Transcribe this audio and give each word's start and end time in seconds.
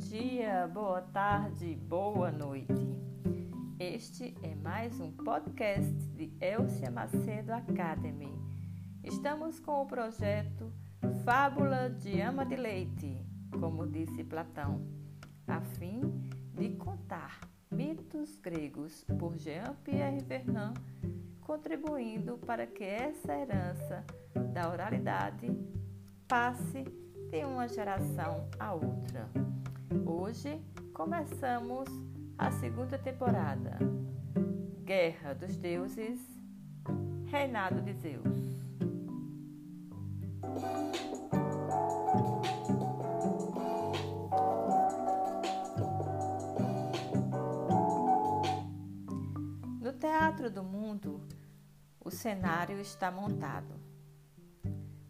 dia, 0.00 0.66
boa 0.72 1.02
tarde, 1.02 1.76
boa 1.86 2.32
noite. 2.32 2.72
Este 3.78 4.34
é 4.42 4.54
mais 4.54 4.98
um 4.98 5.12
podcast 5.12 5.92
de 6.16 6.32
Elcia 6.40 6.90
Macedo 6.90 7.52
Academy. 7.52 8.34
Estamos 9.04 9.60
com 9.60 9.82
o 9.82 9.86
projeto 9.86 10.72
Fábula 11.22 11.90
de 11.90 12.18
Ama 12.18 12.46
de 12.46 12.56
Leite, 12.56 13.20
como 13.60 13.86
disse 13.86 14.24
Platão, 14.24 14.80
a 15.46 15.60
fim 15.60 16.00
de 16.54 16.70
contar 16.76 17.38
mitos 17.70 18.38
gregos 18.38 19.04
por 19.18 19.36
Jean-Pierre 19.36 20.24
Vernant, 20.24 20.78
contribuindo 21.42 22.38
para 22.38 22.66
que 22.66 22.84
essa 22.84 23.36
herança 23.36 24.02
da 24.54 24.70
oralidade 24.70 25.46
passe 26.26 26.84
de 27.30 27.44
uma 27.44 27.68
geração 27.68 28.48
a 28.58 28.72
outra. 28.72 29.28
Hoje 29.92 30.62
começamos 30.94 31.88
a 32.38 32.52
segunda 32.52 32.96
temporada. 32.96 33.76
Guerra 34.84 35.34
dos 35.34 35.56
Deuses, 35.56 36.20
Reinado 37.26 37.82
de 37.82 37.92
Zeus. 37.94 38.24
No 49.80 49.92
Teatro 49.94 50.52
do 50.52 50.62
Mundo, 50.62 51.20
o 51.98 52.12
cenário 52.12 52.78
está 52.78 53.10
montado. 53.10 53.74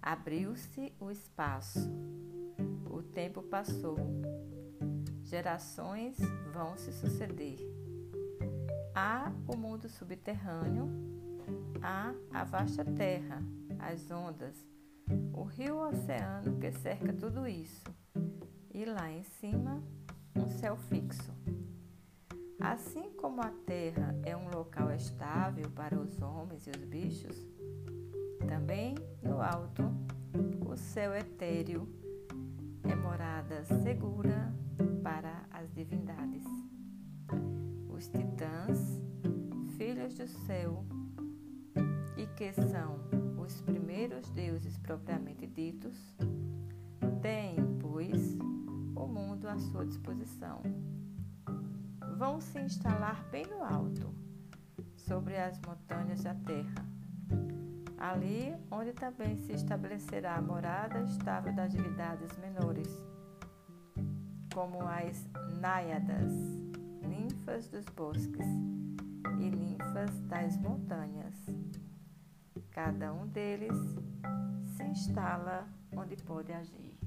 Abriu-se 0.00 0.92
o 1.00 1.10
espaço. 1.10 1.90
O 2.88 3.02
tempo 3.02 3.42
passou. 3.42 3.96
Gerações 5.28 6.16
vão 6.54 6.74
se 6.78 6.90
suceder. 6.90 7.58
Há 8.94 9.30
o 9.46 9.58
mundo 9.58 9.86
subterrâneo, 9.86 10.88
há 11.82 12.14
a 12.32 12.44
vasta 12.44 12.82
terra, 12.82 13.42
as 13.78 14.10
ondas, 14.10 14.56
o 15.34 15.42
rio 15.42 15.86
oceano 15.86 16.58
que 16.58 16.72
cerca 16.72 17.12
tudo 17.12 17.46
isso, 17.46 17.84
e 18.72 18.86
lá 18.86 19.10
em 19.10 19.22
cima, 19.22 19.82
um 20.34 20.48
céu 20.48 20.78
fixo. 20.78 21.30
Assim 22.58 23.10
como 23.12 23.42
a 23.42 23.50
terra 23.66 24.18
é 24.24 24.34
um 24.34 24.48
local 24.48 24.90
estável 24.92 25.70
para 25.72 26.00
os 26.00 26.22
homens 26.22 26.66
e 26.66 26.70
os 26.70 26.84
bichos, 26.84 27.36
também 28.48 28.94
no 29.22 29.42
alto, 29.42 29.82
o 30.66 30.74
céu 30.74 31.14
etéreo 31.14 31.86
é 32.82 32.94
morada 32.96 33.62
segura 33.84 34.50
para 35.08 35.42
as 35.50 35.72
divindades. 35.72 36.44
Os 37.88 38.08
titãs, 38.08 39.00
filhos 39.78 40.12
do 40.14 40.28
céu, 40.28 40.84
e 42.14 42.26
que 42.36 42.52
são 42.52 43.00
os 43.42 43.58
primeiros 43.62 44.28
deuses 44.32 44.76
propriamente 44.76 45.46
ditos, 45.46 45.96
têm, 47.22 47.56
pois, 47.80 48.36
o 48.94 49.06
mundo 49.06 49.48
à 49.48 49.58
sua 49.58 49.86
disposição. 49.86 50.60
Vão 52.18 52.38
se 52.38 52.60
instalar 52.60 53.26
bem 53.30 53.46
no 53.46 53.64
alto, 53.64 54.14
sobre 54.94 55.38
as 55.38 55.58
montanhas 55.60 56.22
da 56.22 56.34
terra 56.34 56.86
ali 57.98 58.54
onde 58.70 58.92
também 58.92 59.36
se 59.36 59.52
estabelecerá 59.52 60.36
a 60.36 60.42
morada 60.42 61.00
estável 61.00 61.52
das 61.52 61.72
divindades 61.72 62.36
menores, 62.38 62.88
como 64.52 64.82
as 64.82 65.26
náiadas, 65.60 66.32
ninfas 67.02 67.68
dos 67.68 67.84
bosques 67.86 68.46
e 69.40 69.50
ninfas 69.50 70.18
das 70.28 70.56
montanhas. 70.58 71.34
Cada 72.70 73.12
um 73.12 73.26
deles 73.26 73.76
se 74.76 74.84
instala 74.84 75.66
onde 75.96 76.16
pode 76.16 76.52
agir. 76.52 76.98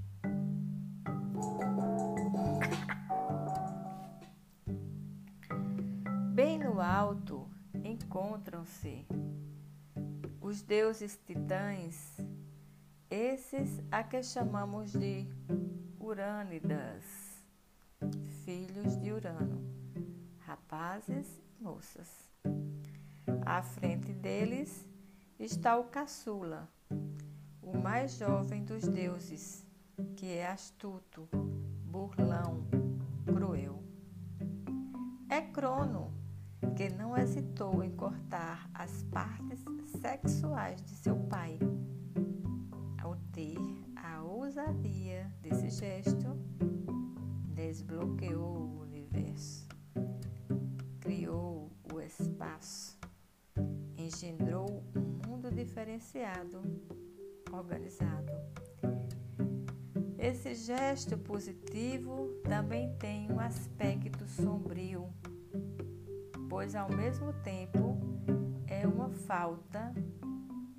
Bem 6.34 6.59
no 6.59 6.81
alto 6.81 7.47
encontram-se 7.84 9.06
os 10.40 10.62
deuses 10.62 11.18
titãs, 11.25 12.18
esses 13.09 13.81
a 13.91 14.03
que 14.03 14.23
chamamos 14.23 14.91
de 14.91 15.28
Urânidas, 16.00 17.06
filhos 18.51 18.97
de 18.97 19.13
Urano, 19.13 19.62
rapazes 20.39 21.25
e 21.39 21.63
moças. 21.63 22.29
À 23.45 23.63
frente 23.63 24.12
deles 24.12 24.85
está 25.39 25.78
o 25.78 25.85
caçula, 25.85 26.67
o 27.61 27.78
mais 27.78 28.17
jovem 28.17 28.66
dos 28.66 28.85
deuses, 28.85 29.66
que 30.17 30.25
é 30.25 30.47
astuto, 30.47 31.29
burlão, 31.85 32.67
cruel. 33.25 33.81
É 35.29 35.40
Crono, 35.40 36.11
que 36.75 36.90
não 36.90 37.17
hesitou 37.17 37.81
em 37.81 37.95
cortar 37.95 38.69
as 38.73 39.01
partes 39.03 39.63
sexuais 40.01 40.81
de 40.81 40.95
seu 40.97 41.16
pai. 41.16 41.57
Ao 43.01 43.16
ter 43.31 43.57
a 43.95 44.22
ousadia 44.23 45.31
desse 45.41 45.69
gesto, 45.69 46.38
desbloqueou 47.67 48.57
o 48.57 48.81
universo, 48.81 49.67
criou 50.99 51.72
o 51.94 52.01
espaço, 52.01 52.97
engendrou 53.95 54.83
um 54.95 55.29
mundo 55.29 55.51
diferenciado, 55.51 56.61
organizado. 57.51 58.31
Esse 60.17 60.55
gesto 60.55 61.17
positivo 61.17 62.29
também 62.44 62.95
tem 62.97 63.31
um 63.31 63.39
aspecto 63.39 64.28
sombrio 64.28 65.07
pois 66.49 66.75
ao 66.75 66.89
mesmo 66.91 67.31
tempo 67.43 67.97
é 68.67 68.85
uma 68.85 69.09
falta 69.09 69.93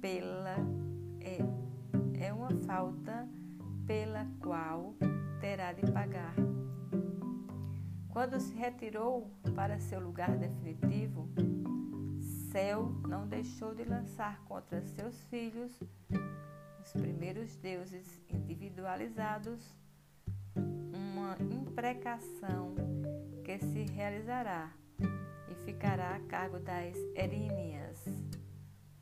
pela 0.01 0.57
é, 1.19 1.39
é 2.27 2.33
uma 2.33 2.51
falta 2.67 3.27
pela 3.87 4.27
qual 4.39 4.95
terá 5.43 5.73
de 5.73 5.91
pagar. 5.91 6.35
Quando 8.09 8.39
se 8.39 8.55
retirou 8.55 9.29
para 9.57 9.81
seu 9.81 9.99
lugar 9.99 10.39
definitivo, 10.39 11.29
Céu 12.53 12.85
não 13.09 13.27
deixou 13.27 13.75
de 13.75 13.83
lançar 13.83 14.41
contra 14.45 14.81
seus 14.83 15.21
filhos, 15.25 15.73
os 16.81 16.93
primeiros 16.93 17.57
deuses 17.57 18.23
individualizados, 18.29 19.75
uma 20.55 21.37
imprecação 21.53 22.77
que 23.45 23.59
se 23.59 23.83
realizará 23.93 24.73
e 25.51 25.55
ficará 25.65 26.15
a 26.15 26.21
cargo 26.21 26.61
das 26.61 26.97
eríneas, 27.17 27.99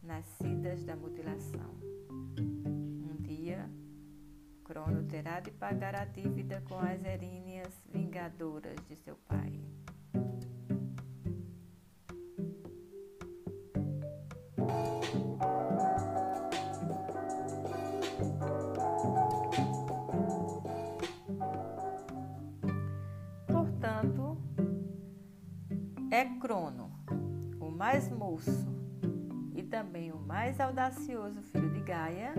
nascidas 0.02 0.84
da 0.84 0.96
mutilação. 0.96 1.89
Crono 4.70 5.02
terá 5.02 5.40
de 5.40 5.50
pagar 5.50 5.96
a 5.96 6.04
dívida 6.04 6.62
com 6.68 6.78
as 6.78 7.04
eríneas 7.04 7.82
vingadoras 7.92 8.76
de 8.88 8.94
seu 8.94 9.16
pai. 9.26 9.60
É 26.12 26.24
Crono, 26.38 26.92
o 27.58 27.70
mais 27.70 28.08
moço 28.08 28.68
e 29.52 29.64
também 29.64 30.12
o 30.12 30.18
mais 30.18 30.60
audacioso 30.60 31.42
filho 31.42 31.70
de 31.70 31.80
Gaia, 31.80 32.34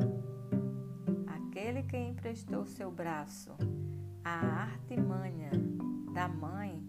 aquele 1.52 1.84
que 1.84 1.98
emprestou 1.98 2.66
seu 2.66 2.90
braço 2.90 3.52
à 4.24 4.64
artimanha 4.64 5.52
da 6.14 6.26
mãe 6.26 6.82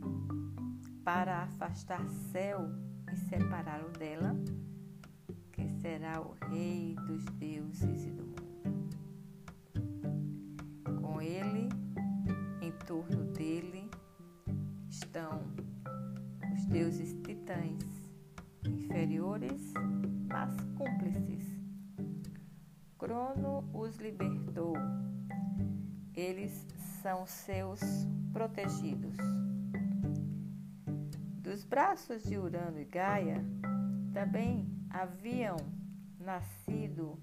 para 1.05 1.43
afastar 1.43 2.09
céu 2.31 2.71
e 3.13 3.17
separá-lo 3.17 3.89
dela, 3.99 4.37
que 5.51 5.69
será 5.81 6.21
o 6.21 6.37
rei 6.49 6.95
dos 7.09 7.25
deuses 7.41 8.05
e 8.05 8.11
do 8.13 8.25
mundo. 8.25 8.97
Com 11.01 11.21
ele, 11.21 11.69
em 12.61 12.71
torno 12.87 13.25
dele, 13.33 13.91
estão 14.89 15.43
deuses 16.69 17.13
titãs, 17.25 17.83
inferiores, 18.65 19.72
Crono 23.33 23.65
os 23.73 23.97
libertou. 23.97 24.75
Eles 26.15 26.67
são 27.01 27.25
seus 27.27 27.81
protegidos. 28.31 29.17
Dos 31.41 31.65
braços 31.65 32.23
de 32.25 32.37
Urano 32.37 32.79
e 32.79 32.85
Gaia 32.85 33.43
também 34.13 34.69
haviam 34.91 35.57
nascido 36.21 37.19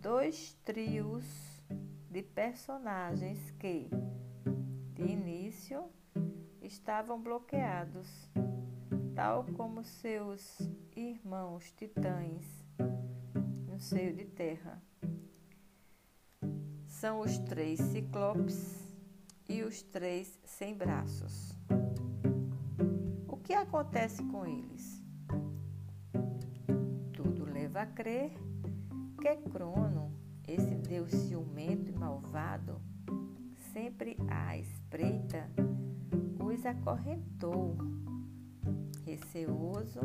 dois 0.00 0.54
trios 0.64 1.24
de 2.08 2.22
personagens 2.22 3.50
que, 3.58 3.88
de 4.94 5.02
início, 5.02 5.90
estavam 6.62 7.20
bloqueados, 7.20 8.30
tal 9.14 9.44
como 9.56 9.82
seus 9.82 10.60
irmãos 10.94 11.72
titãs 11.72 12.64
no 13.68 13.80
seio 13.80 14.14
de 14.14 14.24
terra. 14.24 14.85
São 17.00 17.20
os 17.20 17.36
três 17.36 17.78
ciclopes 17.78 18.74
e 19.46 19.62
os 19.62 19.82
três 19.82 20.40
sem 20.46 20.74
braços. 20.74 21.54
O 23.28 23.36
que 23.36 23.52
acontece 23.52 24.24
com 24.24 24.46
eles? 24.46 25.04
Tudo 27.12 27.44
leva 27.44 27.82
a 27.82 27.86
crer 27.86 28.32
que 29.20 29.36
Crono, 29.50 30.10
esse 30.48 30.74
deus 30.74 31.10
ciumento 31.10 31.90
e 31.90 31.92
malvado, 31.92 32.80
sempre 33.74 34.16
à 34.30 34.56
espreita, 34.56 35.50
os 36.42 36.64
acorrentou, 36.64 37.76
receoso 39.04 40.00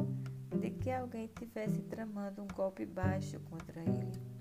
de 0.60 0.72
que 0.72 0.92
alguém 0.92 1.28
tivesse 1.40 1.82
tramando 1.84 2.44
um 2.44 2.48
golpe 2.54 2.86
baixo 2.86 3.40
contra 3.40 3.80
ele. 3.80 4.41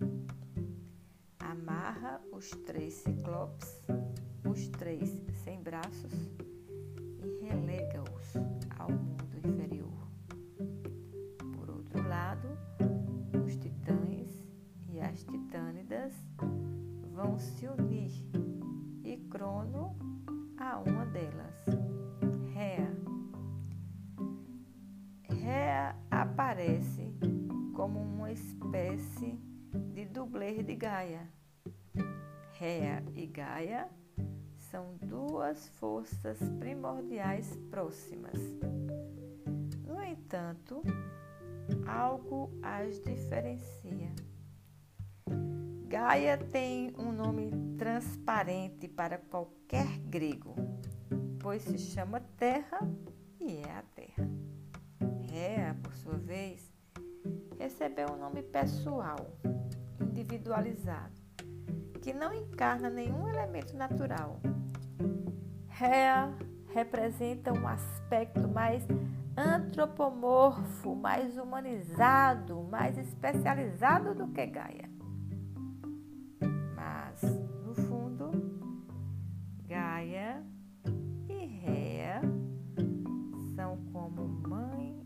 Amarra 1.50 2.20
os 2.32 2.50
três 2.66 2.94
ciclopes, 2.94 3.82
os 4.48 4.68
três 4.68 5.10
sem 5.44 5.60
braços, 5.62 6.30
e 7.18 7.44
relega-os 7.44 8.36
ao 8.78 8.90
mundo 8.90 9.36
inferior. 9.44 10.08
Por 11.56 11.70
outro 11.70 12.06
lado, 12.08 12.48
os 13.44 13.56
titãs 13.56 14.46
e 14.88 15.00
as 15.00 15.24
titânidas 15.24 16.14
vão 17.12 17.38
se 17.38 17.66
unir 17.66 18.12
e 19.02 19.16
Crono 19.28 19.96
a 20.58 20.78
uma 20.78 21.04
delas. 21.06 21.50
aparece 26.50 27.14
como 27.74 28.00
uma 28.00 28.32
espécie 28.32 29.38
de 29.94 30.04
dublê 30.06 30.62
de 30.62 30.74
Gaia. 30.74 31.39
Rea 32.60 33.02
e 33.14 33.26
Gaia 33.26 33.88
são 34.58 34.94
duas 35.00 35.66
forças 35.78 36.38
primordiais 36.58 37.56
próximas. 37.70 38.38
No 39.82 40.02
entanto, 40.02 40.82
algo 41.86 42.52
as 42.62 43.00
diferencia. 43.00 44.14
Gaia 45.86 46.36
tem 46.36 46.94
um 46.98 47.10
nome 47.10 47.50
transparente 47.78 48.86
para 48.86 49.16
qualquer 49.16 49.98
grego, 50.00 50.54
pois 51.38 51.62
se 51.62 51.78
chama 51.78 52.20
Terra 52.36 52.80
e 53.40 53.56
é 53.56 53.72
a 53.72 53.82
Terra. 53.94 54.28
Rea, 55.30 55.74
por 55.82 55.94
sua 55.94 56.18
vez, 56.18 56.70
recebeu 57.58 58.12
um 58.12 58.18
nome 58.18 58.42
pessoal, 58.42 59.16
individualizado, 59.98 61.19
que 62.00 62.12
não 62.12 62.32
encarna 62.32 62.88
nenhum 62.90 63.28
elemento 63.28 63.76
natural. 63.76 64.40
Rea 65.68 66.34
representa 66.72 67.52
um 67.52 67.66
aspecto 67.66 68.48
mais 68.48 68.86
antropomorfo, 69.36 70.94
mais 70.94 71.36
humanizado, 71.36 72.62
mais 72.70 72.96
especializado 72.98 74.14
do 74.14 74.28
que 74.28 74.46
Gaia. 74.46 74.90
Mas, 76.74 77.22
no 77.64 77.74
fundo, 77.74 78.30
Gaia 79.66 80.42
e 81.28 81.46
Rea 81.46 82.20
são 83.54 83.76
como 83.92 84.26
mãe 84.48 85.00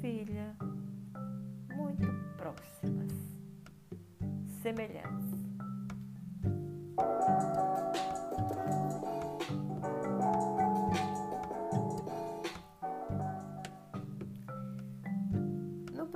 filha 0.00 0.56
muito 1.74 2.06
próximas, 2.36 3.12
semelhantes. 4.62 5.17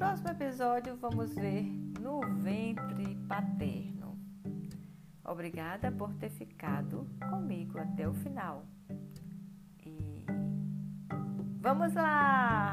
Próximo 0.03 0.31
episódio, 0.31 0.97
vamos 0.97 1.33
ver 1.33 1.63
no 2.01 2.21
ventre 2.43 3.15
paterno. 3.29 4.19
Obrigada 5.25 5.93
por 5.93 6.13
ter 6.15 6.29
ficado 6.29 7.07
comigo 7.31 7.79
até 7.79 8.09
o 8.09 8.13
final. 8.13 8.67
E 9.79 10.27
vamos 11.61 11.95
lá! 11.95 12.72